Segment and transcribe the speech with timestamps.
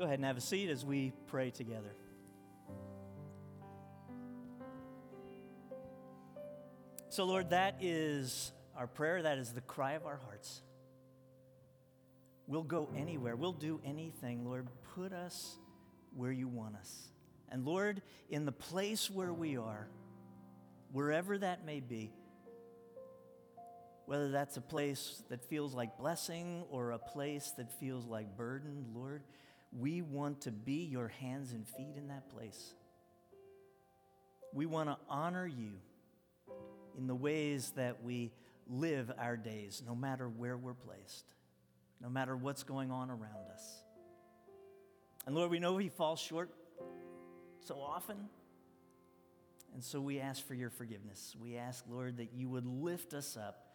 [0.00, 1.94] Go ahead and have a seat as we pray together.
[7.10, 9.20] So, Lord, that is our prayer.
[9.20, 10.62] That is the cry of our hearts.
[12.46, 13.36] We'll go anywhere.
[13.36, 14.46] We'll do anything.
[14.46, 15.58] Lord, put us
[16.16, 17.10] where you want us.
[17.50, 19.86] And Lord, in the place where we are,
[20.92, 22.10] wherever that may be,
[24.06, 28.86] whether that's a place that feels like blessing or a place that feels like burden,
[28.94, 29.24] Lord,
[29.72, 32.74] we want to be your hands and feet in that place.
[34.52, 35.72] We want to honor you
[36.98, 38.32] in the ways that we
[38.68, 41.34] live our days, no matter where we're placed,
[42.00, 43.82] no matter what's going on around us.
[45.26, 46.50] And Lord, we know we fall short
[47.64, 48.16] so often.
[49.72, 51.36] And so we ask for your forgiveness.
[51.40, 53.66] We ask, Lord, that you would lift us up,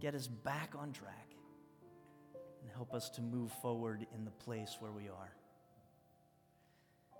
[0.00, 1.31] get us back on track,
[2.74, 5.32] help us to move forward in the place where we are.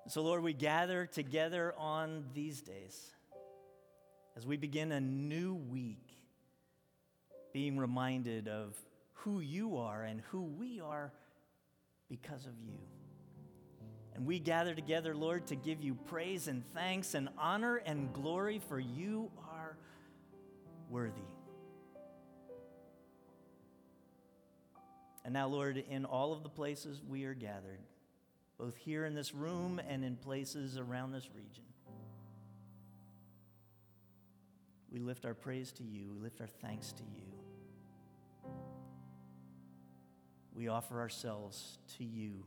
[0.09, 3.13] So, Lord, we gather together on these days
[4.37, 6.17] as we begin a new week,
[7.53, 8.77] being reminded of
[9.13, 11.13] who you are and who we are
[12.09, 12.79] because of you.
[14.15, 18.61] And we gather together, Lord, to give you praise and thanks and honor and glory,
[18.69, 19.77] for you are
[20.91, 21.32] worthy.
[25.25, 27.79] And now, Lord, in all of the places we are gathered,
[28.59, 31.65] both here in this room and in places around this region,
[34.91, 37.23] we lift our praise to you, we lift our thanks to you.
[40.55, 42.45] We offer ourselves to you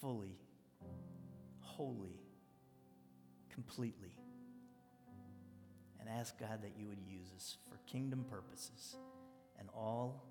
[0.00, 0.36] fully,
[1.60, 2.20] wholly,
[3.50, 4.12] completely,
[5.98, 8.96] and ask God that you would use us for kingdom purposes,
[9.58, 10.22] and all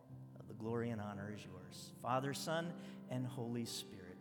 [0.48, 1.92] the glory and honor is yours.
[2.02, 2.72] Father, Son,
[3.10, 4.18] and Holy Spirit.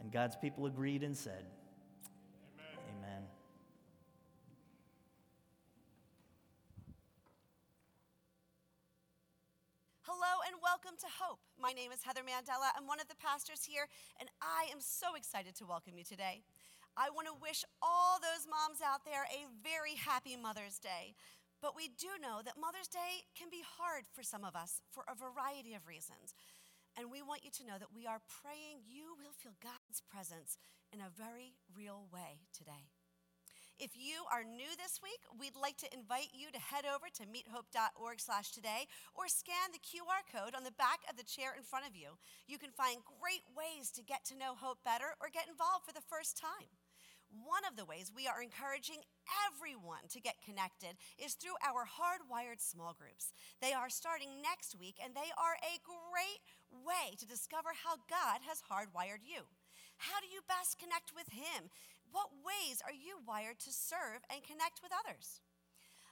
[0.00, 1.44] And God's people agreed and said,
[2.58, 3.22] Amen.
[10.02, 11.38] Hello and Welcome to Hope.
[11.60, 12.70] My name is Heather Mandela.
[12.76, 13.86] I'm one of the pastors here,
[14.18, 16.42] and I am so excited to welcome you today.
[16.96, 21.14] I want to wish all those moms out there a very happy Mother's Day.
[21.60, 25.04] But we do know that Mother's Day can be hard for some of us for
[25.04, 26.32] a variety of reasons.
[26.96, 30.56] And we want you to know that we are praying you will feel God's presence
[30.92, 32.88] in a very real way today.
[33.80, 37.24] If you are new this week, we'd like to invite you to head over to
[37.24, 38.84] meethope.org/today
[39.16, 42.20] or scan the QR code on the back of the chair in front of you.
[42.46, 45.96] You can find great ways to get to know Hope better or get involved for
[45.96, 46.76] the first time.
[47.30, 49.06] One of the ways we are encouraging
[49.46, 53.30] everyone to get connected is through our hardwired small groups.
[53.62, 56.42] They are starting next week and they are a great
[56.74, 59.46] way to discover how God has hardwired you.
[60.02, 61.70] How do you best connect with Him?
[62.10, 65.38] What ways are you wired to serve and connect with others?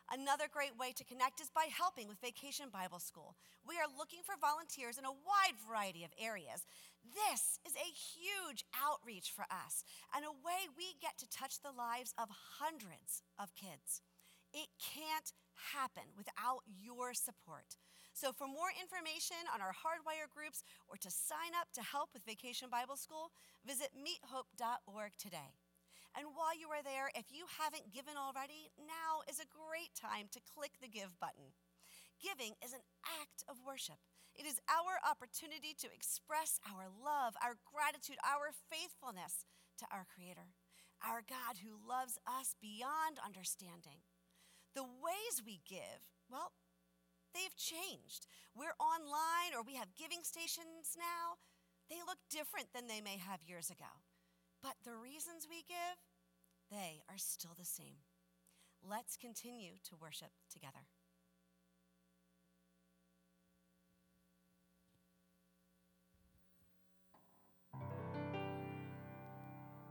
[0.08, 3.36] Another great way to connect is by helping with Vacation Bible School.
[3.68, 6.64] We are looking for volunteers in a wide variety of areas.
[7.04, 9.84] This is a huge outreach for us
[10.16, 14.00] and a way we get to touch the lives of hundreds of kids.
[14.56, 15.36] It can't
[15.76, 17.76] happen without your support.
[18.16, 22.24] So, for more information on our hardwire groups or to sign up to help with
[22.24, 23.30] Vacation Bible School,
[23.60, 25.52] visit meethope.org today.
[26.18, 30.26] And while you are there, if you haven't given already, now is a great time
[30.34, 31.54] to click the Give button.
[32.18, 34.02] Giving is an act of worship.
[34.34, 39.46] It is our opportunity to express our love, our gratitude, our faithfulness
[39.78, 40.58] to our Creator,
[40.98, 44.02] our God who loves us beyond understanding.
[44.74, 46.50] The ways we give, well,
[47.30, 48.26] they've changed.
[48.58, 51.38] We're online or we have giving stations now.
[51.86, 54.02] They look different than they may have years ago.
[54.62, 56.02] But the reasons we give,
[56.70, 58.02] they are still the same.
[58.88, 60.86] Let's continue to worship together.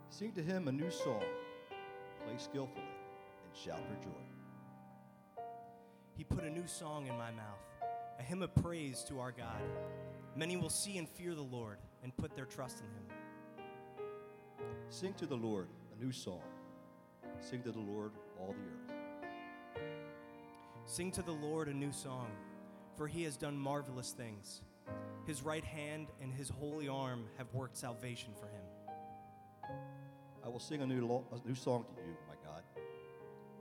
[0.09, 1.21] Sing to him a new song,
[2.25, 5.43] play skillfully, and shout for joy.
[6.15, 7.61] He put a new song in my mouth,
[8.19, 9.61] a hymn of praise to our God.
[10.35, 13.19] Many will see and fear the Lord and put their trust in him.
[14.89, 16.41] Sing to the Lord a new song.
[17.39, 18.99] Sing to the Lord, all the earth.
[20.85, 22.27] Sing to the Lord a new song,
[22.95, 24.61] for he has done marvelous things.
[25.25, 28.63] His right hand and his holy arm have worked salvation for him.
[30.45, 32.63] I will sing a new, lo- a new song to you, my God.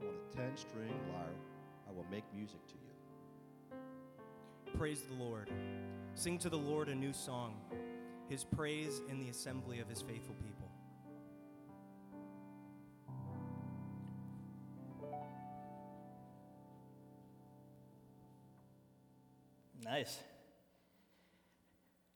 [0.01, 1.35] On a 10 string lyre,
[1.89, 3.17] I will make music to you.
[4.77, 5.49] Praise the Lord.
[6.15, 7.55] Sing to the Lord a new song.
[8.29, 10.66] his praise in the assembly of his faithful people.
[19.97, 20.19] Nice.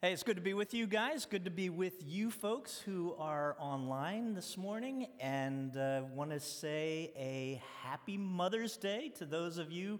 [0.04, 1.26] Hey, it's good to be with you guys.
[1.26, 5.08] Good to be with you folks who are online this morning.
[5.20, 10.00] And uh, want to say a happy Mother's Day to those of you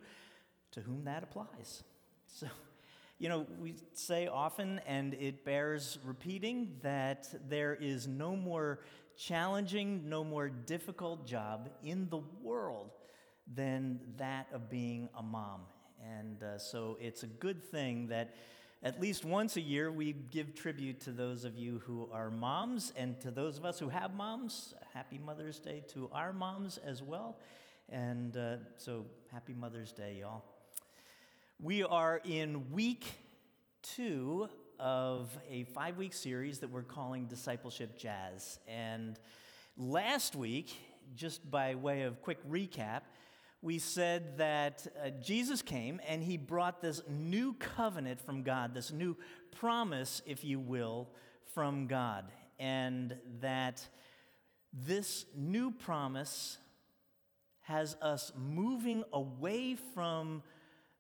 [0.74, 1.84] to whom that applies.
[2.28, 2.46] So,
[3.18, 8.82] you know, we say often, and it bears repeating, that there is no more
[9.18, 12.92] challenging, no more difficult job in the world
[13.52, 15.62] than that of being a mom.
[16.04, 18.36] And uh, so it's a good thing that
[18.84, 22.92] at least once a year we give tribute to those of you who are moms,
[22.98, 27.04] and to those of us who have moms, happy Mother's Day to our moms as
[27.04, 27.38] well.
[27.90, 30.44] And uh, so happy Mother's Day, y'all.
[31.60, 33.06] We are in week
[33.84, 34.50] two
[34.80, 38.58] of a five week series that we're calling Discipleship Jazz.
[38.68, 39.20] And
[39.78, 40.76] last week,
[41.16, 43.02] just by way of quick recap,
[43.62, 48.92] we said that uh, Jesus came and he brought this new covenant from God, this
[48.92, 49.16] new
[49.56, 51.10] promise, if you will,
[51.54, 52.26] from God.
[52.60, 53.88] And that
[54.74, 56.58] this new promise
[57.62, 60.42] has us moving away from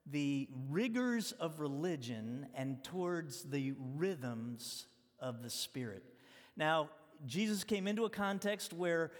[0.05, 4.85] the rigors of religion and towards the rhythms
[5.19, 6.03] of the Spirit.
[6.55, 6.89] Now,
[7.25, 9.11] Jesus came into a context where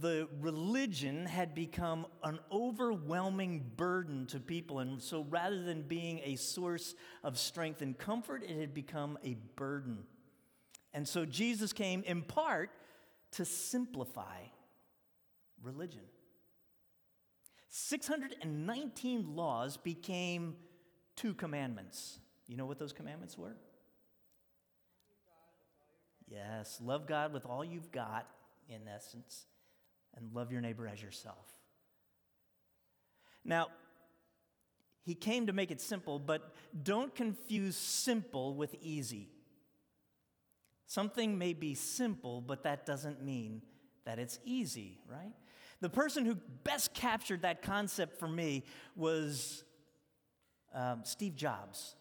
[0.00, 4.80] the religion had become an overwhelming burden to people.
[4.80, 9.34] And so rather than being a source of strength and comfort, it had become a
[9.54, 10.04] burden.
[10.92, 12.70] And so Jesus came in part
[13.32, 14.40] to simplify
[15.62, 16.02] religion.
[17.68, 20.56] 619 laws became
[21.14, 22.18] two commandments.
[22.48, 23.56] You know what those commandments were?
[26.28, 28.26] Yes, love God with all you've got,
[28.68, 29.46] in essence
[30.16, 31.46] and love your neighbor as yourself.
[33.44, 33.68] Now,
[35.04, 39.28] he came to make it simple, but don't confuse simple with easy.
[40.86, 43.62] Something may be simple, but that doesn't mean
[44.04, 45.32] that it's easy, right?
[45.80, 48.64] The person who best captured that concept for me
[48.94, 49.64] was
[50.72, 51.95] um, Steve Jobs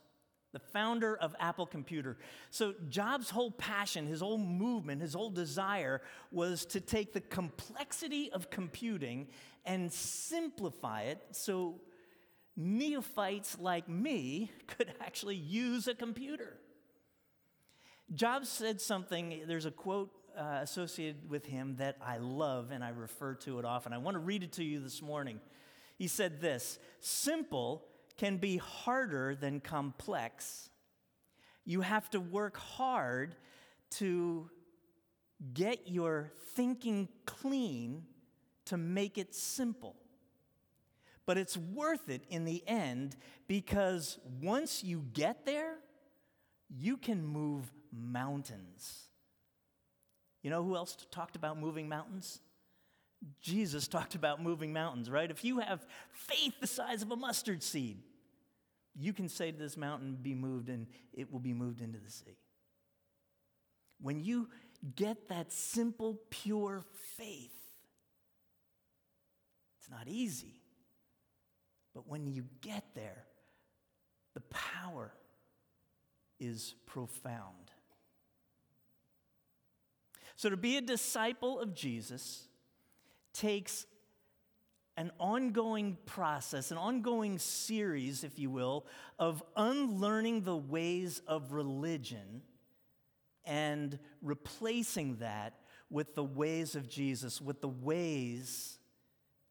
[0.55, 2.15] the founder of Apple Computer.
[2.49, 8.31] So, Jobs' whole passion, his whole movement, his whole desire was to take the complexity
[8.31, 9.27] of computing
[9.65, 11.81] and simplify it so
[12.55, 16.55] neophytes like me could actually use a computer.
[18.13, 22.89] Jobs said something, there's a quote uh, associated with him that I love and I
[22.89, 23.91] refer to it often.
[23.91, 25.41] I want to read it to you this morning.
[25.97, 27.83] He said this Simple
[28.17, 30.69] can be harder than complex.
[31.65, 33.35] You have to work hard
[33.91, 34.49] to
[35.53, 38.03] get your thinking clean
[38.65, 39.95] to make it simple.
[41.25, 43.15] But it's worth it in the end
[43.47, 45.75] because once you get there,
[46.69, 49.07] you can move mountains.
[50.43, 52.39] You know who else talked about moving mountains?
[53.41, 55.29] Jesus talked about moving mountains, right?
[55.29, 57.97] If you have faith the size of a mustard seed,
[58.97, 62.11] you can say to this mountain, be moved, and it will be moved into the
[62.11, 62.37] sea.
[63.99, 64.49] When you
[64.95, 66.85] get that simple, pure
[67.17, 67.51] faith,
[69.79, 70.61] it's not easy.
[71.93, 73.25] But when you get there,
[74.33, 75.13] the power
[76.39, 77.71] is profound.
[80.35, 82.47] So, to be a disciple of Jesus,
[83.35, 83.85] takes
[84.97, 88.85] an ongoing process, an ongoing series, if you will,
[89.19, 92.41] of unlearning the ways of religion
[93.43, 98.79] and replacing that with the ways of Jesus, with the ways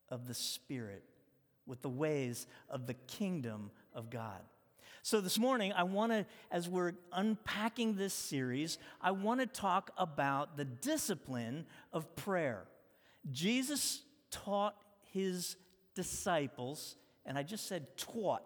[0.08, 1.04] of the Spirit,
[1.66, 4.40] with the ways of the kingdom of God.
[5.02, 9.90] So, this morning, I want to, as we're unpacking this series, I want to talk
[9.98, 12.64] about the discipline of prayer.
[13.31, 14.75] Jesus taught
[15.12, 15.57] his
[15.95, 18.43] disciples, and I just said taught.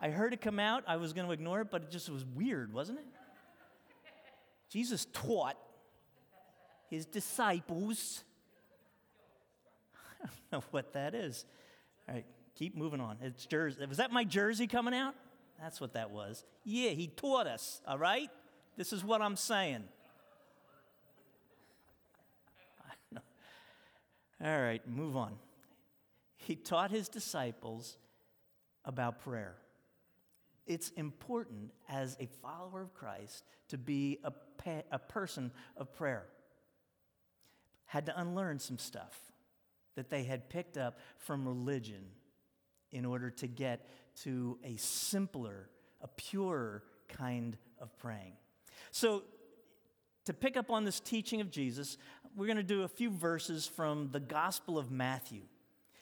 [0.00, 0.84] I heard it come out.
[0.86, 3.06] I was going to ignore it, but it just was weird, wasn't it?
[4.70, 5.56] Jesus taught
[6.88, 8.22] his disciples.
[10.22, 11.44] I don't know what that is.
[12.08, 13.16] All right, keep moving on.
[13.22, 13.84] It's Jersey.
[13.86, 15.14] Was that my Jersey coming out?
[15.60, 16.44] That's what that was.
[16.64, 18.30] Yeah, he taught us, all right?
[18.76, 19.84] This is what I'm saying.
[24.42, 25.34] All right, move on.
[26.36, 27.98] He taught his disciples
[28.84, 29.56] about prayer.
[30.66, 36.26] it's important as a follower of Christ to be a, pa- a person of prayer.
[37.86, 39.18] Had to unlearn some stuff
[39.96, 42.04] that they had picked up from religion
[42.92, 43.88] in order to get
[44.22, 45.70] to a simpler,
[46.02, 48.34] a purer kind of praying.
[48.90, 49.24] So,
[50.28, 51.96] to pick up on this teaching of Jesus,
[52.36, 55.40] we're going to do a few verses from the Gospel of Matthew.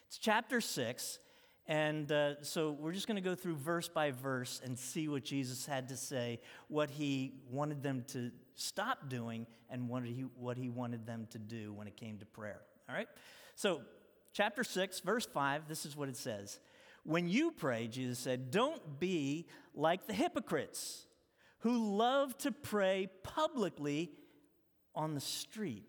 [0.09, 1.21] It's chapter 6,
[1.69, 5.23] and uh, so we're just going to go through verse by verse and see what
[5.23, 10.57] Jesus had to say, what he wanted them to stop doing, and what he, what
[10.57, 12.63] he wanted them to do when it came to prayer.
[12.89, 13.09] All right?
[13.55, 13.83] So,
[14.33, 16.59] chapter 6, verse 5, this is what it says.
[17.05, 21.06] When you pray, Jesus said, don't be like the hypocrites
[21.67, 24.13] who love to pray publicly
[24.95, 25.83] on the street,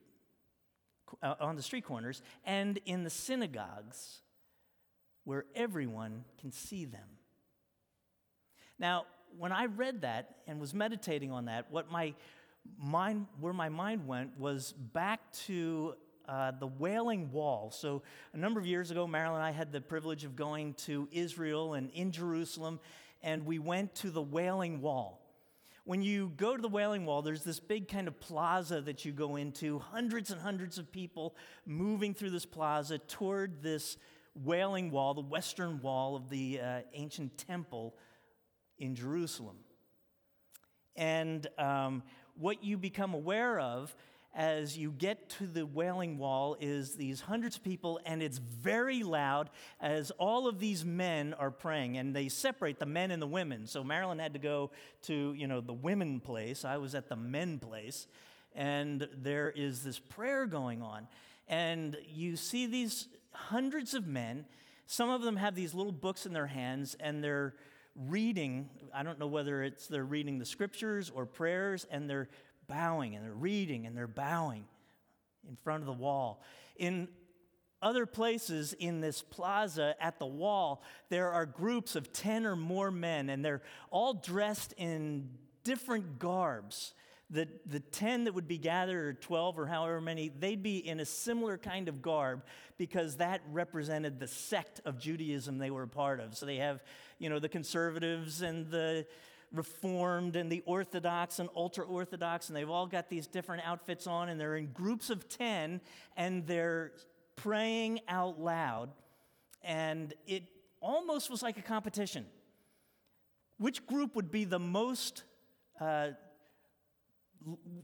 [1.22, 4.22] uh, on the street corners, and in the synagogues
[5.24, 7.08] where everyone can see them.
[8.80, 9.06] Now,
[9.38, 12.16] when I read that and was meditating on that, what my
[12.80, 15.94] mind, where my mind went was back to
[16.28, 17.70] uh, the Wailing Wall.
[17.70, 18.02] So,
[18.34, 21.76] a number of years ago, Marilyn and I had the privilege of going to Israel
[21.76, 22.80] and in Jerusalem,
[23.22, 25.22] and we went to the Wailing Wall.
[25.88, 29.14] When you go to the Wailing Wall, there's this big kind of plaza that you
[29.14, 31.34] go into, hundreds and hundreds of people
[31.66, 33.96] moving through this plaza toward this
[34.36, 37.96] Wailing Wall, the western wall of the uh, ancient temple
[38.78, 39.56] in Jerusalem.
[40.98, 42.04] And um,
[42.36, 43.96] what you become aware of
[44.38, 49.02] as you get to the Wailing Wall is these hundreds of people, and it's very
[49.02, 49.50] loud
[49.82, 53.66] as all of these men are praying, and they separate the men and the women.
[53.66, 54.70] So Marilyn had to go
[55.04, 56.64] to, you know, the women place.
[56.64, 58.06] I was at the men place,
[58.56, 61.08] and there is this prayer going on.
[61.48, 64.46] And you see these hundreds of men.
[64.86, 67.56] Some of them have these little books in their hands and they're
[67.96, 68.70] reading.
[68.94, 72.30] I don't know whether it's they're reading the scriptures or prayers and they're
[72.68, 74.66] bowing and they're reading and they're bowing
[75.48, 76.42] in front of the wall.
[76.78, 77.08] In
[77.82, 82.92] other places in this plaza at the wall, there are groups of 10 or more
[82.92, 85.30] men, and they're all dressed in
[85.64, 86.94] different garbs
[87.30, 91.02] the, the 10 that would be gathered, or 12 or however many, they'd be in
[91.02, 92.44] a similar kind of garb
[92.78, 96.38] because that represented the sect of Judaism they were a part of.
[96.38, 96.82] So they have,
[97.20, 99.06] you know, the conservatives and the
[99.54, 104.30] reformed and the orthodox and ultra orthodox, and they've all got these different outfits on,
[104.30, 105.82] and they're in groups of 10,
[106.16, 106.92] and they're
[107.36, 108.90] praying out loud.
[109.64, 110.44] And it
[110.82, 112.26] almost was like a competition.
[113.58, 115.24] Which group would be the most
[115.80, 116.10] uh,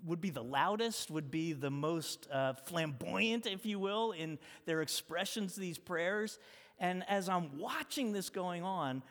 [0.05, 4.81] would be the loudest, would be the most uh, flamboyant, if you will, in their
[4.81, 6.37] expressions, these prayers.
[6.79, 9.03] And as I'm watching this going on,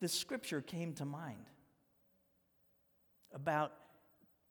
[0.00, 1.44] this scripture came to mind
[3.34, 3.72] about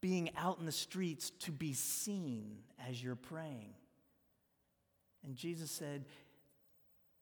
[0.01, 2.57] being out in the streets to be seen
[2.89, 3.73] as you're praying.
[5.23, 6.05] And Jesus said,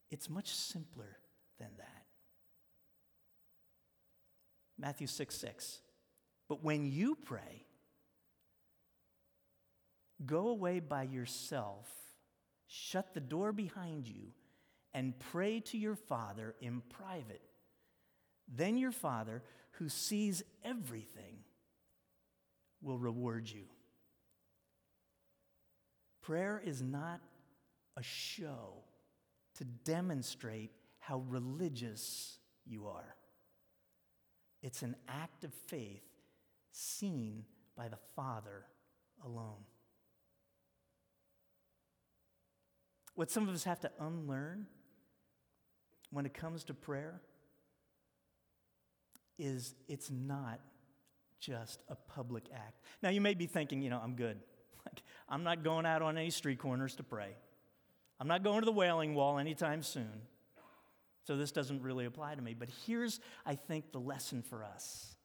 [0.10, 1.18] it's much simpler
[1.60, 2.06] than that.
[4.78, 5.80] Matthew 6 6.
[6.48, 7.66] But when you pray,
[10.26, 11.90] Go away by yourself,
[12.68, 14.34] shut the door behind you,
[14.94, 17.42] and pray to your Father in private.
[18.48, 21.38] Then your Father, who sees everything,
[22.82, 23.64] will reward you.
[26.22, 27.22] Prayer is not
[27.98, 28.84] a show
[29.56, 33.16] to demonstrate how religious you are.
[34.62, 36.04] It's an act of faith
[36.72, 37.46] seen
[37.76, 38.66] by the Father
[39.26, 39.64] alone.
[43.16, 44.68] What some of us have to unlearn
[46.12, 47.22] when it comes to prayer
[49.38, 50.60] is it's not
[51.40, 52.82] just a public act.
[53.02, 54.40] Now, you may be thinking, you know, I'm good.
[55.30, 57.36] I'm not going out on any street corners to pray.
[58.20, 60.22] I'm not going to the Wailing Wall anytime soon.
[61.26, 62.54] So this doesn't really apply to me.
[62.54, 65.16] But here's, I think, the lesson for us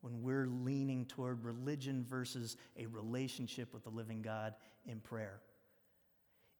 [0.00, 4.54] when we're leaning toward religion versus a relationship with the living God
[4.86, 5.40] in prayer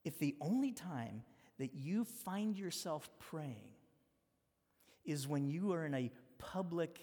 [0.09, 1.23] if the only time
[1.59, 3.69] that you find yourself praying
[5.05, 7.01] is when you are in a public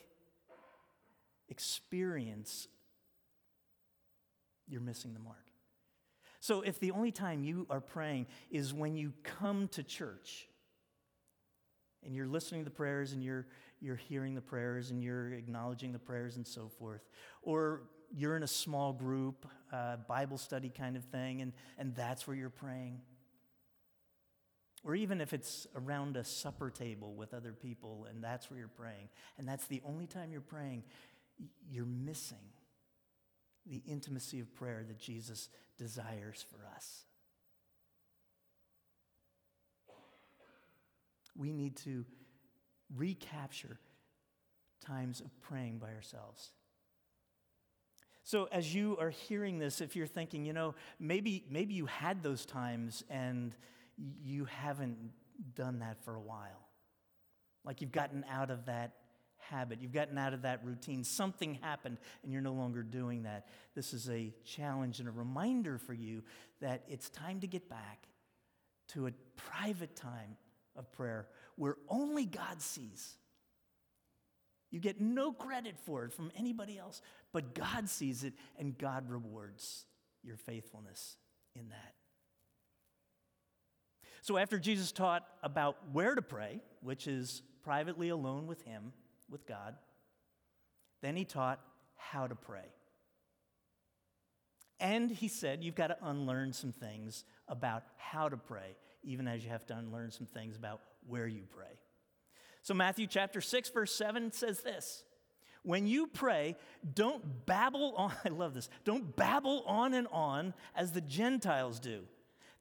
[1.49, 2.67] experience,
[4.67, 5.37] you're missing the mark.
[6.39, 10.47] So, if the only time you are praying is when you come to church
[12.03, 13.47] and you're listening to the prayers and you're,
[13.81, 17.01] you're hearing the prayers and you're acknowledging the prayers and so forth,
[17.41, 17.83] or
[18.15, 22.35] you're in a small group, uh, Bible study kind of thing, and, and that's where
[22.35, 23.01] you're praying.
[24.83, 28.67] Or even if it's around a supper table with other people and that's where you're
[28.67, 29.09] praying,
[29.39, 30.83] and that's the only time you're praying,
[31.69, 32.37] you're missing
[33.65, 37.03] the intimacy of prayer that Jesus desires for us.
[41.37, 42.05] We need to
[42.95, 43.79] recapture
[44.85, 46.51] times of praying by ourselves.
[48.23, 52.23] So, as you are hearing this, if you're thinking, you know, maybe, maybe you had
[52.23, 53.53] those times and
[54.23, 54.97] you haven't
[55.55, 56.67] done that for a while,
[57.63, 58.93] like you've gotten out of that
[59.49, 63.47] habit, you've gotten out of that routine, something happened and you're no longer doing that.
[63.75, 66.23] This is a challenge and a reminder for you
[66.61, 68.07] that it's time to get back
[68.89, 70.37] to a private time
[70.75, 73.15] of prayer where only God sees.
[74.71, 79.09] You get no credit for it from anybody else, but God sees it and God
[79.09, 79.85] rewards
[80.23, 81.17] your faithfulness
[81.55, 81.93] in that.
[84.21, 88.91] So, after Jesus taught about where to pray, which is privately alone with Him,
[89.29, 89.75] with God,
[91.01, 91.59] then He taught
[91.95, 92.65] how to pray.
[94.79, 99.43] And He said, you've got to unlearn some things about how to pray, even as
[99.43, 101.79] you have to unlearn some things about where you pray.
[102.61, 105.03] So, Matthew chapter 6, verse 7 says this
[105.63, 106.55] When you pray,
[106.95, 112.01] don't babble on, I love this, don't babble on and on as the Gentiles do.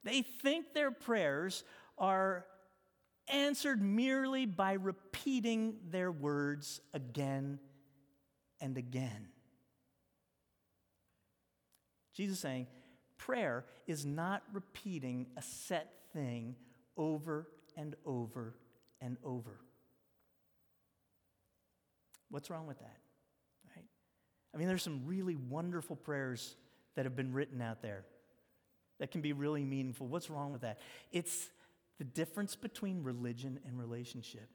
[0.03, 1.63] They think their prayers
[1.97, 2.45] are
[3.27, 7.59] answered merely by repeating their words again
[8.61, 9.27] and again.
[12.13, 12.67] Jesus saying,
[13.17, 16.55] prayer is not repeating a set thing
[16.97, 18.55] over and over
[19.01, 19.59] and over.
[22.29, 22.97] What's wrong with that?
[23.75, 23.85] Right?
[24.53, 26.55] I mean, there's some really wonderful prayers
[26.95, 28.05] that have been written out there
[28.99, 30.07] that can be really meaningful.
[30.07, 30.79] What's wrong with that?
[31.11, 31.49] It's
[31.97, 34.49] the difference between religion and relationship.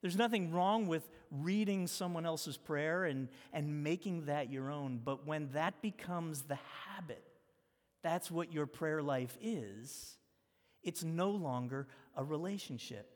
[0.00, 5.26] There's nothing wrong with reading someone else's prayer and, and making that your own, but
[5.26, 7.22] when that becomes the habit,
[8.02, 10.16] that's what your prayer life is,
[10.82, 13.10] it's no longer a relationship.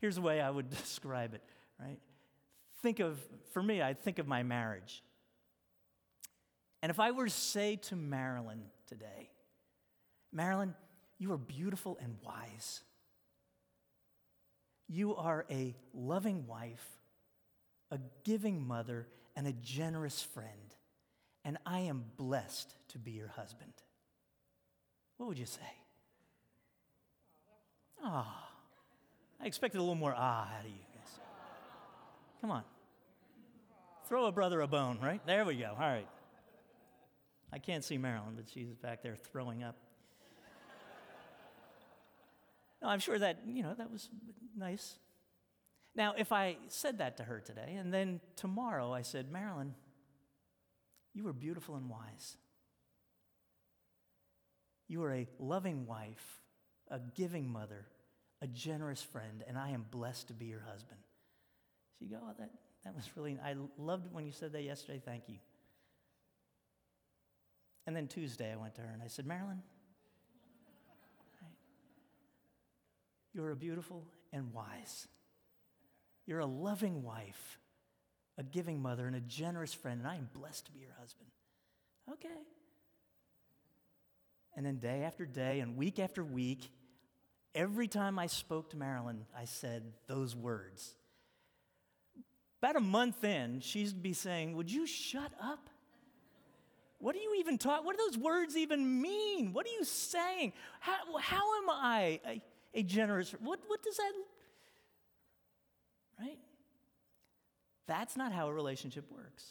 [0.00, 1.42] Here's the way I would describe it,
[1.78, 1.98] right?
[2.82, 3.18] Think of,
[3.52, 5.02] for me, I think of my marriage.
[6.82, 9.30] And if I were to say to Marilyn today,
[10.32, 10.74] Marilyn,
[11.18, 12.80] you are beautiful and wise.
[14.88, 16.86] You are a loving wife,
[17.90, 20.74] a giving mother, and a generous friend.
[21.44, 23.72] And I am blessed to be your husband.
[25.16, 25.60] What would you say?
[28.02, 28.48] Ah.
[29.40, 31.20] I expected a little more ah out of you guys.
[32.40, 32.62] Come on.
[34.06, 35.24] Throw a brother a bone, right?
[35.26, 35.70] There we go.
[35.70, 36.08] All right.
[37.52, 39.76] I can't see Marilyn, but she's back there throwing up.
[42.82, 44.08] No, I'm sure that, you know, that was
[44.56, 44.98] nice.
[45.94, 49.74] Now, if I said that to her today, and then tomorrow I said, Marilyn,
[51.12, 52.36] you are beautiful and wise.
[54.86, 56.40] You are a loving wife,
[56.88, 57.86] a giving mother,
[58.40, 61.00] a generous friend, and I am blessed to be your husband.
[61.98, 62.50] She go, oh, that,
[62.84, 65.02] that was really, I loved when you said that yesterday.
[65.04, 65.38] Thank you.
[67.86, 69.62] And then Tuesday I went to her and I said, Marilyn,
[73.32, 75.08] You're a beautiful and wise.
[76.26, 77.58] You're a loving wife,
[78.36, 81.28] a giving mother, and a generous friend, and I am blessed to be your husband.
[82.12, 82.28] Okay.
[84.56, 86.70] And then day after day and week after week,
[87.54, 90.94] every time I spoke to Marilyn, I said those words.
[92.60, 95.70] About a month in, she'd be saying, Would you shut up?
[96.98, 97.86] What are you even talking?
[97.86, 99.52] What do those words even mean?
[99.52, 100.52] What are you saying?
[100.80, 102.20] How, how am I?
[102.26, 102.40] I
[102.74, 103.32] a generous.
[103.32, 104.12] What, what does that,
[106.20, 106.38] right?
[107.86, 109.44] That's not how a relationship works.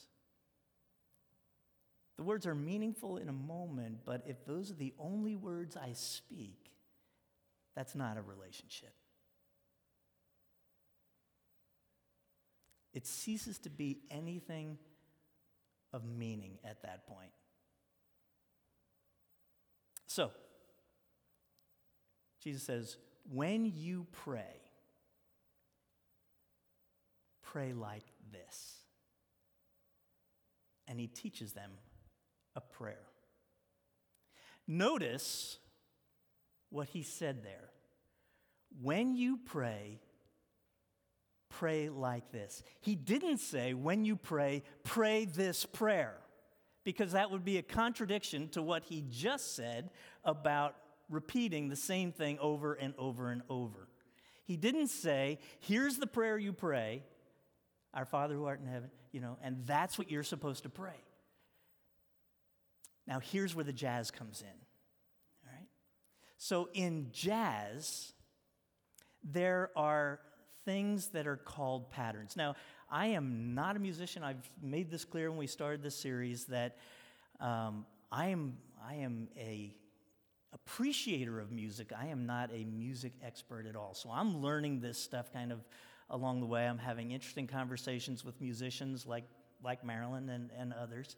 [2.18, 5.94] The words are meaningful in a moment, but if those are the only words I
[5.94, 6.72] speak,
[7.76, 8.94] that's not a relationship.
[12.94, 14.80] It ceases to be anything
[15.94, 17.30] of meaning at that point.
[20.08, 20.32] So,
[22.42, 22.98] Jesus says,
[23.32, 24.62] when you pray,
[27.44, 28.76] pray like this.
[30.88, 31.72] And he teaches them
[32.56, 33.04] a prayer.
[34.68, 35.58] Notice
[36.70, 37.70] what he said there.
[38.82, 40.00] When you pray,
[41.50, 42.64] pray like this.
[42.82, 46.16] He didn't say, when you pray, pray this prayer,
[46.84, 49.90] because that would be a contradiction to what he just said
[50.24, 50.76] about
[51.10, 53.88] repeating the same thing over and over and over.
[54.44, 57.04] He didn't say, here's the prayer you pray,
[57.94, 61.04] our Father who art in heaven, you know, and that's what you're supposed to pray.
[63.06, 64.48] Now, here's where the jazz comes in.
[64.48, 65.68] All right?
[66.38, 68.14] So, in jazz,
[69.24, 70.20] there are
[70.66, 72.36] things that are called patterns.
[72.36, 72.56] Now,
[72.90, 74.24] I am not a musician.
[74.24, 76.78] I've made this clear when we started this series that
[77.40, 79.74] um, I am, I am a
[80.54, 81.92] appreciator of music.
[81.98, 83.94] I am not a music expert at all.
[83.94, 85.60] So I'm learning this stuff kind of
[86.10, 86.66] along the way.
[86.66, 89.26] I'm having interesting conversations with musicians like,
[89.64, 91.16] like Marilyn and, and others.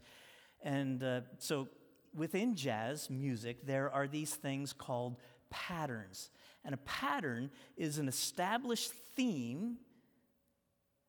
[0.63, 1.67] And uh, so
[2.15, 5.17] within jazz music, there are these things called
[5.49, 6.31] patterns.
[6.65, 9.77] And a pattern is an established theme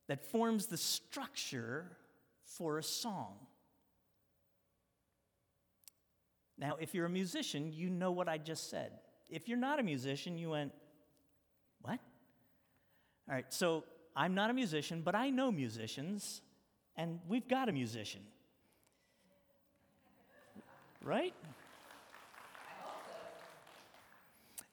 [0.07, 1.97] that forms the structure
[2.45, 3.35] for a song.
[6.61, 8.91] Now, if you're a musician, you know what I just said.
[9.29, 10.71] If you're not a musician, you went,
[11.81, 11.99] What?
[13.27, 13.83] All right, so
[14.15, 16.41] I'm not a musician, but I know musicians,
[16.95, 18.21] and we've got a musician.
[21.03, 21.33] Right?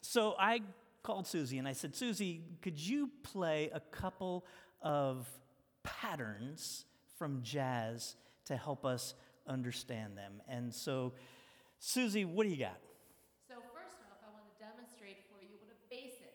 [0.02, 0.60] So I
[1.02, 4.44] called Susie and I said, Susie, could you play a couple
[4.82, 5.26] of
[5.82, 6.84] patterns
[7.18, 9.14] from jazz to help us
[9.46, 10.42] understand them?
[10.48, 11.12] And so,
[11.80, 12.76] Susie, what do you got?
[13.48, 16.34] So first off, I want to demonstrate for you what a basic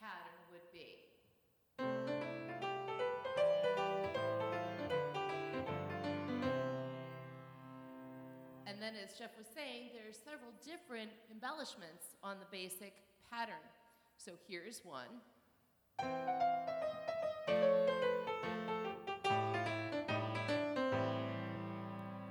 [0.00, 1.02] pattern would be.
[8.66, 12.94] And then as Jeff was saying, there are several different embellishments on the basic
[13.28, 13.66] pattern.
[14.16, 15.20] So here's one.
[15.98, 16.06] I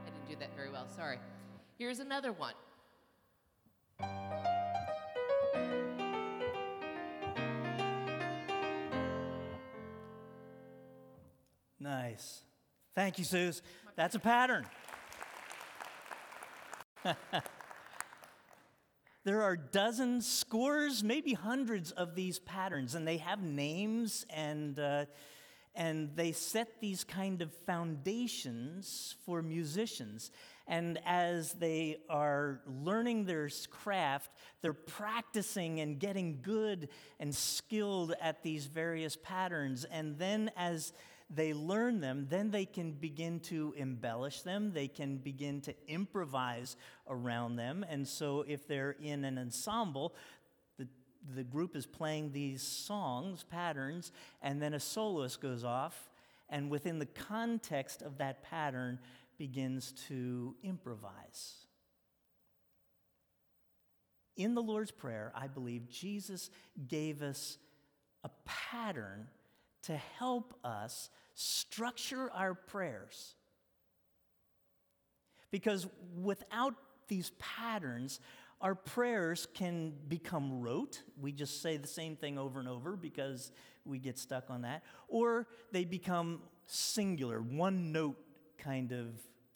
[0.06, 1.20] didn't do that very well, sorry.
[1.80, 2.54] Here's another one.
[11.80, 12.44] Nice.
[12.96, 13.62] Thank you, Suze.
[13.96, 14.66] That's a pattern.
[19.24, 25.06] there are dozens, scores, maybe hundreds of these patterns, and they have names and, uh,
[25.76, 30.30] and they set these kind of foundations for musicians.
[30.70, 34.30] And as they are learning their craft,
[34.62, 39.84] they're practicing and getting good and skilled at these various patterns.
[39.84, 40.94] And then as
[41.28, 44.72] they learn them, then they can begin to embellish them.
[44.72, 46.76] They can begin to improvise
[47.08, 47.84] around them.
[47.90, 50.16] And so, if they're in an ensemble,
[50.78, 50.88] the,
[51.36, 56.10] the group is playing these songs, patterns, and then a soloist goes off,
[56.50, 59.00] and within the context of that pattern,
[59.40, 61.66] begins to improvise.
[64.36, 66.52] In the Lord's Prayer, I believe Jesus
[66.88, 67.58] gave us
[68.24, 69.28] a pattern
[69.84, 73.36] to help us structure our prayers.
[75.52, 75.88] Because
[76.22, 76.76] without
[77.08, 78.20] these patterns,
[78.62, 81.02] our prayers can become rote.
[81.20, 83.52] We just say the same thing over and over because
[83.86, 84.84] we get stuck on that.
[85.08, 88.18] Or they become singular, one note
[88.58, 89.08] kind of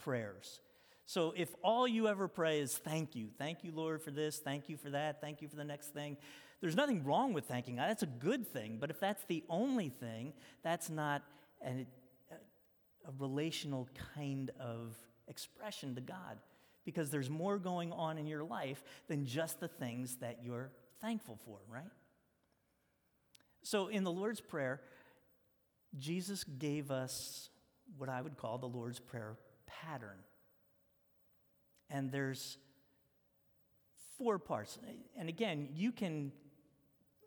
[0.04, 0.60] prayers.
[1.06, 4.70] So if all you ever pray is thank you, thank you, Lord, for this, thank
[4.70, 6.18] you for that, thank you for the next thing,
[6.62, 7.90] there's nothing wrong with thanking God.
[7.90, 8.78] That's a good thing.
[8.80, 10.32] But if that's the only thing,
[10.64, 11.24] that's not
[11.66, 11.86] a,
[12.32, 14.96] a relational kind of
[15.28, 16.40] expression to God
[16.86, 21.38] because there's more going on in your life than just the things that you're thankful
[21.46, 21.84] for, right?
[23.62, 24.82] So in the Lord's Prayer,
[25.98, 27.50] Jesus gave us
[27.98, 29.38] what I would call the Lord's Prayer
[29.68, 30.18] pattern.
[31.90, 32.58] And there's
[34.18, 34.78] four parts.
[35.18, 36.32] And again, you can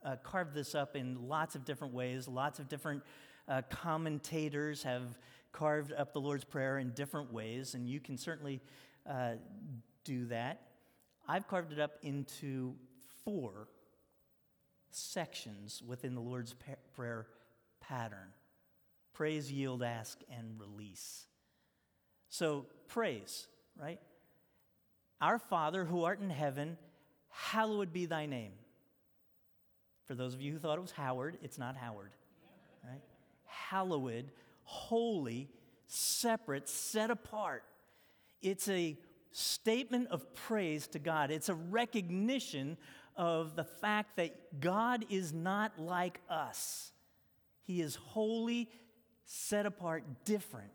[0.05, 2.29] uh, carved this up in lots of different ways.
[2.29, 3.03] Lots of different
[3.49, 5.19] uh, commentators have
[5.53, 8.61] carved up the Lord's Prayer in different ways, and you can certainly
[9.09, 9.33] uh,
[10.05, 10.63] do that.
[11.29, 12.75] I've carved it up into
[13.25, 13.69] four
[14.91, 17.27] sections within the Lord's pa- Prayer
[17.81, 18.33] pattern
[19.17, 21.25] praise, yield, ask, and release.
[22.29, 23.47] So, praise,
[23.81, 24.01] right?
[25.21, 26.77] Our Father who art in heaven,
[27.31, 28.53] hallowed be thy name.
[30.07, 32.13] For those of you who thought it was Howard, it's not Howard,
[32.85, 33.03] right?
[33.45, 34.31] Hallowed,
[34.63, 35.49] holy,
[35.87, 37.65] separate, set apart.
[38.43, 38.97] It's a
[39.33, 41.31] statement of praise to God.
[41.31, 42.77] It's a recognition
[43.17, 46.93] of the fact that God is not like us.
[47.63, 48.69] He is holy,
[49.25, 50.71] set apart, different.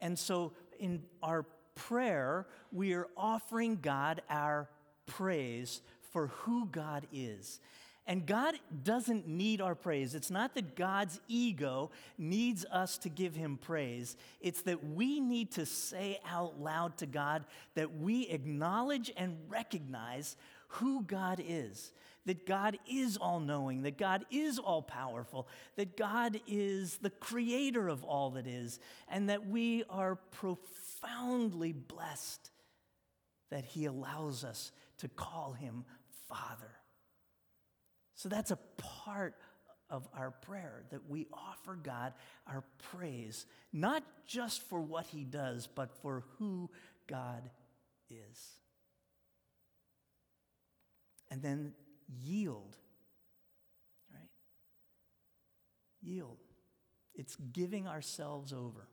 [0.00, 4.68] And so in our prayer, we are offering God our
[5.06, 5.80] praise
[6.12, 7.60] for who God is.
[8.06, 10.14] And God doesn't need our praise.
[10.14, 14.16] It's not that God's ego needs us to give him praise.
[14.40, 20.36] It's that we need to say out loud to God that we acknowledge and recognize
[20.68, 21.92] who God is.
[22.28, 27.88] That God is all knowing, that God is all powerful, that God is the creator
[27.88, 32.50] of all that is, and that we are profoundly blessed
[33.50, 35.86] that he allows us to call him
[36.28, 36.74] Father.
[38.14, 39.34] So that's a part
[39.88, 42.12] of our prayer that we offer God
[42.46, 42.62] our
[42.92, 46.68] praise, not just for what He does, but for who
[47.06, 47.48] God
[48.10, 48.58] is.
[51.30, 51.72] And then
[52.08, 52.76] yield,
[54.12, 54.30] right?
[56.00, 56.38] Yield.
[57.14, 58.88] It's giving ourselves over.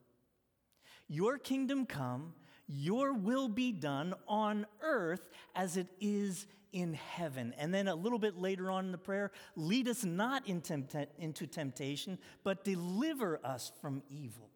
[1.07, 2.33] Your kingdom come,
[2.67, 7.53] your will be done on earth as it is in heaven.
[7.59, 12.17] And then a little bit later on in the prayer, lead us not into temptation,
[12.43, 14.49] but deliver us from evil.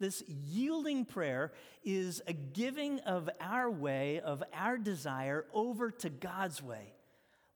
[0.00, 1.52] This yielding prayer
[1.84, 6.93] is a giving of our way, of our desire, over to God's way.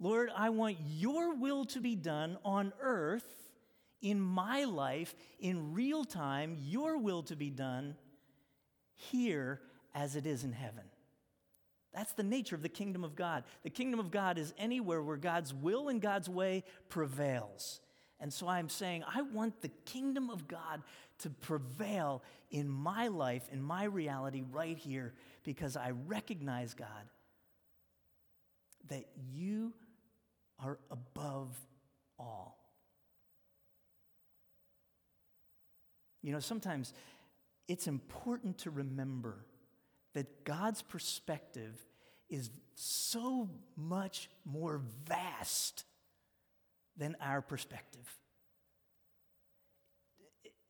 [0.01, 3.25] Lord, I want your will to be done on earth,
[4.01, 7.97] in my life, in real time, your will to be done
[8.95, 9.61] here
[9.95, 10.85] as it is in heaven.
[11.93, 13.45] That's the nature of the kingdom of God.
[13.65, 17.81] The kingdom of God is anywhere where God's will and God's way prevails.
[18.21, 20.83] And so I'm saying, I want the kingdom of God
[21.21, 26.89] to prevail in my life, in my reality right here, because I recognize, God,
[28.89, 29.73] that you
[30.62, 31.57] are above
[32.18, 32.59] all.
[36.23, 36.92] You know, sometimes
[37.68, 39.44] it's important to remember
[40.14, 41.75] that God's perspective
[42.29, 45.85] is so much more vast
[46.97, 48.18] than our perspective.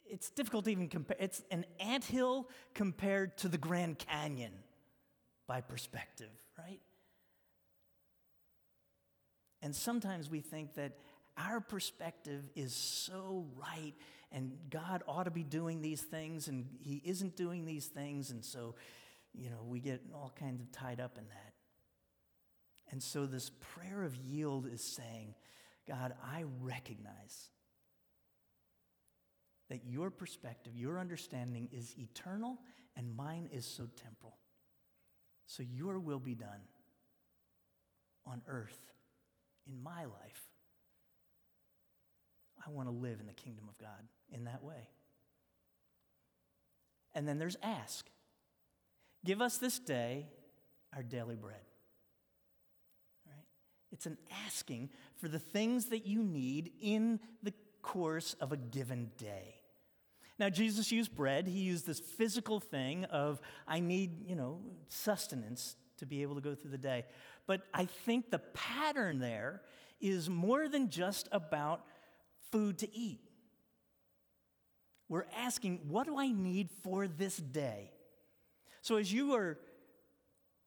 [0.05, 1.17] It's difficult to even compare.
[1.21, 4.53] It's an anthill compared to the Grand Canyon
[5.47, 6.81] by perspective, right?
[9.63, 10.93] And sometimes we think that
[11.37, 13.95] our perspective is so right
[14.31, 18.31] and God ought to be doing these things and He isn't doing these things.
[18.31, 18.75] And so
[19.35, 21.53] you know, we get all kinds of tied up in that.
[22.91, 25.35] And so this prayer of yield is saying,
[25.87, 27.51] God, I recognize
[29.69, 32.59] that your perspective, your understanding is eternal
[32.97, 34.39] and mine is so temporal.
[35.47, 36.61] So your will be done
[38.27, 38.81] on earth
[39.69, 40.43] in my life.
[42.67, 44.89] I want to live in the kingdom of God in that way.
[47.15, 48.09] And then there's ask.
[49.25, 50.27] Give us this day
[50.95, 51.61] our daily bread.
[53.27, 53.45] Right?
[53.93, 57.53] It's an asking for the things that you need in the
[57.83, 59.55] course of a given day.
[60.39, 61.49] Now, Jesus used bread.
[61.49, 66.41] He used this physical thing of, I need, you know, sustenance to be able to
[66.41, 67.07] go through the day.
[67.49, 69.63] But I think the pattern there
[70.01, 71.85] is more than just about
[72.53, 73.21] food to eat.
[75.09, 77.91] We're asking, what do I need for this day?
[78.83, 79.59] So as you are,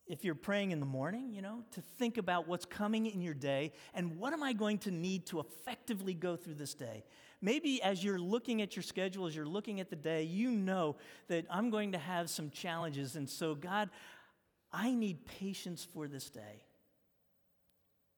[0.08, 3.36] if you're praying in the morning, you know, to think about what's coming in your
[3.36, 7.04] day and what am I going to need to effectively go through this day.
[7.44, 10.96] Maybe as you're looking at your schedule, as you're looking at the day, you know
[11.28, 13.16] that I'm going to have some challenges.
[13.16, 13.92] And so, God,
[14.74, 16.64] I need patience for this day.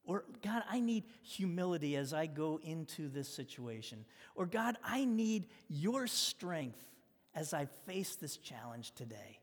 [0.06, 4.04] Or, God, I need humility as I go into this situation.
[4.34, 6.84] Or, God, I need your strength
[7.34, 9.40] as I face this challenge today.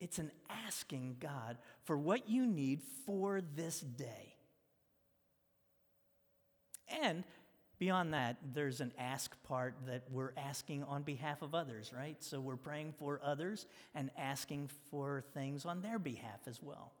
[0.00, 0.32] It's an
[0.66, 4.34] asking God for what you need for this day.
[7.02, 7.22] And
[7.78, 12.16] beyond that, there's an ask part that we're asking on behalf of others, right?
[12.20, 16.92] So we're praying for others and asking for things on their behalf as well.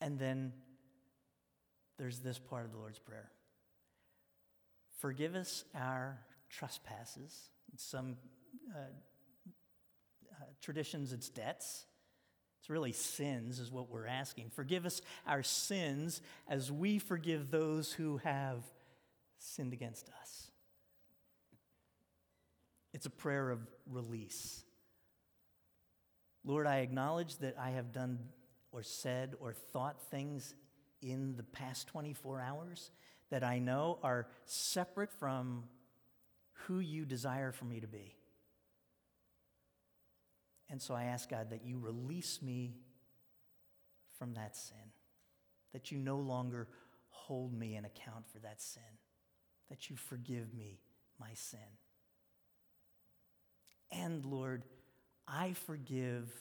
[0.00, 0.52] And then
[1.98, 3.30] there's this part of the Lord's Prayer
[4.98, 6.18] Forgive us our
[6.50, 7.48] trespasses.
[7.76, 8.16] Some
[8.74, 11.86] uh, uh, traditions, it's debts.
[12.60, 14.50] It's really sins, is what we're asking.
[14.50, 18.62] Forgive us our sins as we forgive those who have
[19.38, 20.50] sinned against us.
[22.92, 23.60] It's a prayer of
[23.90, 24.62] release.
[26.44, 28.18] Lord, I acknowledge that I have done
[28.72, 30.54] or said or thought things
[31.02, 32.90] in the past 24 hours
[33.30, 35.64] that I know are separate from
[36.66, 38.16] who you desire for me to be.
[40.68, 42.74] And so I ask God that you release me
[44.18, 44.76] from that sin,
[45.72, 46.68] that you no longer
[47.08, 48.82] hold me in account for that sin,
[49.68, 50.80] that you forgive me
[51.18, 51.58] my sin.
[53.90, 54.64] And Lord,
[55.26, 56.32] I forgive,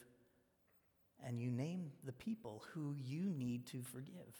[1.25, 4.36] and you name the people who you need to forgive.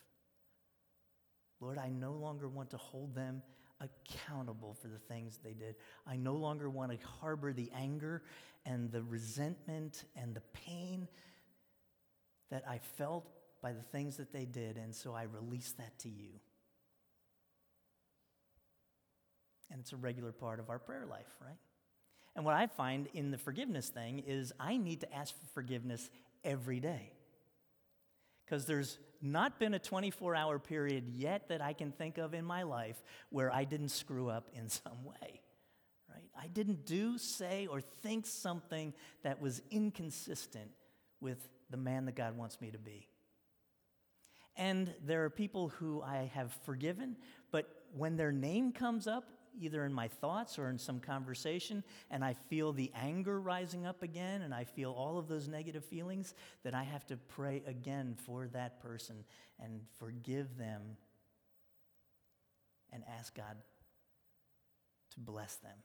[1.60, 3.42] Lord, I no longer want to hold them
[3.82, 5.76] accountable for the things they did.
[6.08, 8.22] I no longer want to harbor the anger
[8.66, 11.08] and the resentment and the pain
[12.50, 13.26] that I felt
[13.62, 16.30] by the things that they did, and so I release that to you.
[19.72, 21.58] And it's a regular part of our prayer life, right?
[22.36, 26.10] And what I find in the forgiveness thing is I need to ask for forgiveness
[26.44, 27.14] every day.
[28.46, 32.46] Because there's not been a 24 hour period yet that I can think of in
[32.46, 35.42] my life where I didn't screw up in some way,
[36.10, 36.30] right?
[36.38, 40.72] I didn't do, say, or think something that was inconsistent
[41.22, 43.08] with the man that God wants me to be.
[44.56, 47.16] And there are people who I have forgiven,
[47.52, 49.24] but when their name comes up,
[49.60, 54.02] either in my thoughts or in some conversation, and I feel the anger rising up
[54.02, 58.16] again, and I feel all of those negative feelings, that I have to pray again
[58.26, 59.24] for that person
[59.62, 60.82] and forgive them
[62.92, 63.58] and ask God
[65.14, 65.78] to bless them.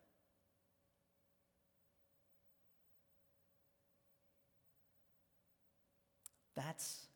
[6.56, 7.06] That's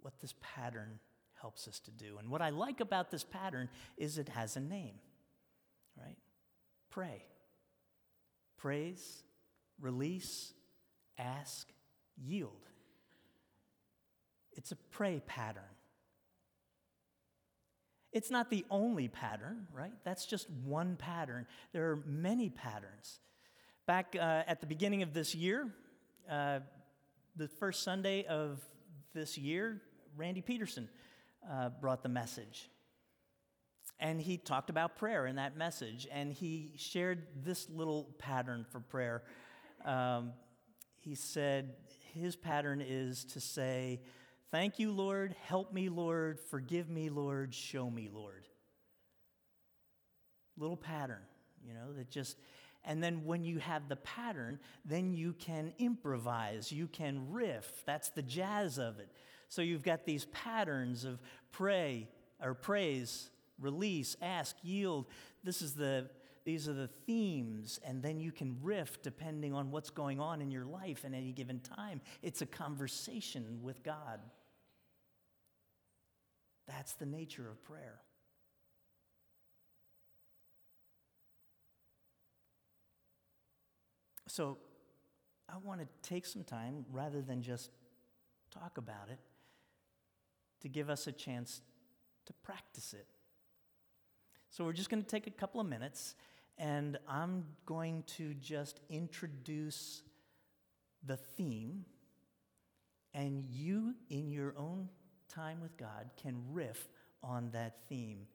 [0.00, 1.00] what this pattern
[1.40, 2.18] helps us to do.
[2.18, 4.94] And what I like about this pattern is it has a name?
[6.94, 7.24] Pray.
[8.56, 9.24] Praise,
[9.80, 10.52] release,
[11.18, 11.68] ask,
[12.16, 12.68] yield.
[14.52, 15.64] It's a pray pattern.
[18.12, 19.90] It's not the only pattern, right?
[20.04, 21.48] That's just one pattern.
[21.72, 23.18] There are many patterns.
[23.88, 25.68] Back uh, at the beginning of this year,
[26.30, 26.60] uh,
[27.34, 28.60] the first Sunday of
[29.14, 29.82] this year,
[30.16, 30.88] Randy Peterson
[31.50, 32.70] uh, brought the message.
[34.00, 38.80] And he talked about prayer in that message, and he shared this little pattern for
[38.80, 39.22] prayer.
[39.84, 40.32] Um,
[41.00, 41.74] he said
[42.14, 44.00] his pattern is to say,
[44.50, 48.46] Thank you, Lord, help me, Lord, forgive me, Lord, show me, Lord.
[50.56, 51.22] Little pattern,
[51.66, 52.36] you know, that just,
[52.84, 57.82] and then when you have the pattern, then you can improvise, you can riff.
[57.84, 59.08] That's the jazz of it.
[59.48, 62.08] So you've got these patterns of pray
[62.40, 65.06] or praise, release, ask, yield.
[65.42, 66.08] This is the,
[66.44, 70.50] these are the themes, and then you can riff depending on what's going on in
[70.50, 72.00] your life at any given time.
[72.22, 74.20] It's a conversation with God.
[76.66, 78.00] That's the nature of prayer.
[84.26, 84.58] So,
[85.48, 87.70] I want to take some time, rather than just
[88.50, 89.18] talk about it,
[90.62, 91.60] to give us a chance
[92.26, 93.06] to practice it.
[94.54, 96.14] So we're just going to take a couple of minutes,
[96.58, 100.02] and I'm going to just introduce
[101.04, 101.84] the theme,
[103.14, 104.90] and you, in your own
[105.28, 106.86] time with God, can riff
[107.20, 108.28] on that theme.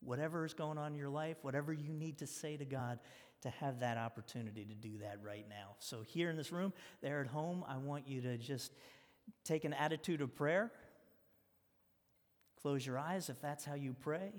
[0.00, 2.98] Whatever is going on in your life, whatever you need to say to God,
[3.40, 5.76] to have that opportunity to do that right now.
[5.78, 8.74] So, here in this room, there at home, I want you to just
[9.44, 10.70] take an attitude of prayer.
[12.60, 14.30] Close your eyes if that's how you pray.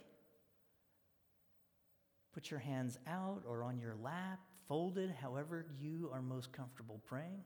[2.33, 7.43] Put your hands out or on your lap, folded, however you are most comfortable praying.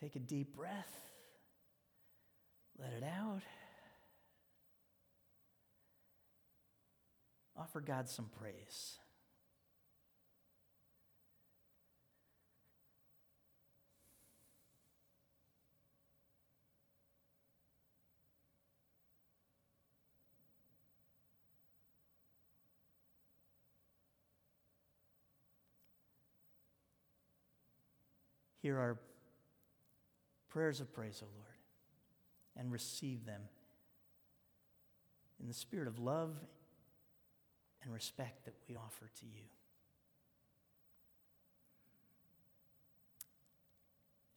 [0.00, 0.98] Take a deep breath.
[2.78, 3.42] Let it out.
[7.56, 8.98] Offer God some praise.
[28.62, 28.96] Hear our
[30.48, 31.56] prayers of praise, O Lord,
[32.56, 33.42] and receive them
[35.40, 36.36] in the spirit of love
[37.82, 39.42] and respect that we offer to you.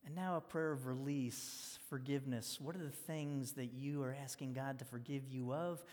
[0.06, 2.60] And now a prayer of release, forgiveness.
[2.60, 5.84] What are the things that you are asking God to forgive you of?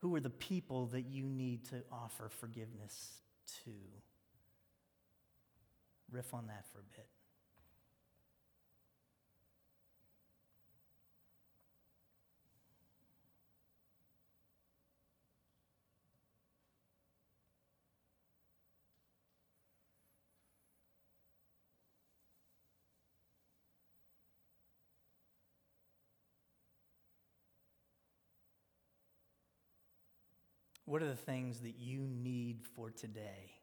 [0.00, 3.20] Who are the people that you need to offer forgiveness
[3.64, 3.72] to?
[6.10, 7.06] Riff on that for a bit.
[30.92, 33.54] What are the things that you need for today?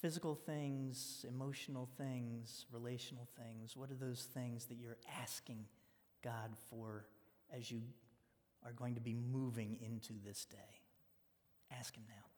[0.00, 3.76] Physical things, emotional things, relational things.
[3.76, 5.66] What are those things that you're asking
[6.24, 7.04] God for
[7.54, 7.82] as you
[8.64, 10.80] are going to be moving into this day?
[11.78, 12.29] Ask Him now.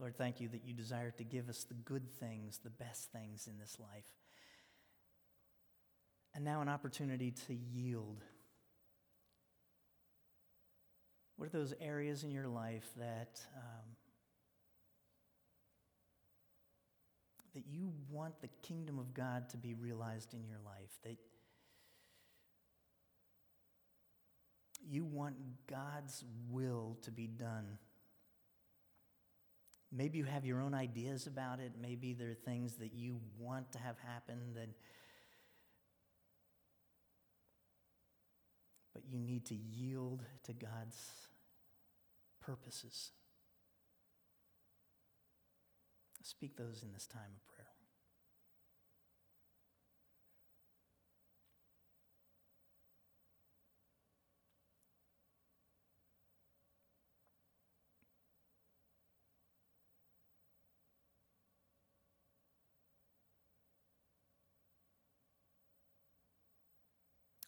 [0.00, 3.46] Lord, thank you that you desire to give us the good things, the best things
[3.46, 4.06] in this life.
[6.34, 8.24] And now an opportunity to yield.
[11.36, 13.96] What are those areas in your life that, um,
[17.54, 20.98] that you want the kingdom of God to be realized in your life?
[21.04, 21.18] That
[24.88, 25.36] you want
[25.66, 27.78] God's will to be done
[29.92, 31.72] Maybe you have your own ideas about it.
[31.80, 34.68] Maybe there are things that you want to have happen that
[38.92, 41.10] but you need to yield to God's
[42.40, 43.10] purposes.
[46.22, 47.49] Speak those in this time of prayer.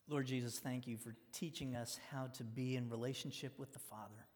[0.08, 4.26] Lord Jesus, thank you for teaching us how to be in relationship with the Father,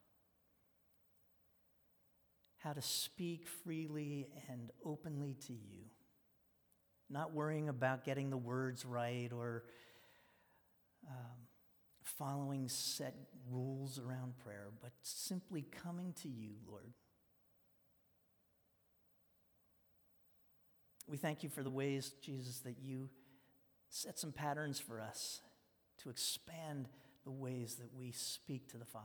[2.58, 5.84] how to speak freely and openly to you,
[7.10, 9.64] not worrying about getting the words right or
[11.08, 11.46] um,
[12.02, 13.14] following set
[13.50, 16.92] rules around prayer, but simply coming to you, Lord.
[21.08, 23.10] We thank you for the ways, Jesus, that you
[23.90, 25.40] set some patterns for us
[26.02, 26.88] to expand
[27.24, 29.04] the ways that we speak to the Father.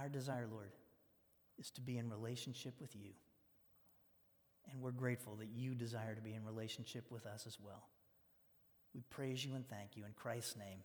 [0.00, 0.72] Our desire, Lord,
[1.58, 3.10] is to be in relationship with you.
[4.72, 7.88] And we're grateful that you desire to be in relationship with us as well.
[8.94, 10.80] We praise you and thank you in Christ's name.